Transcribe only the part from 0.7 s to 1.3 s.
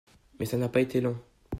été long.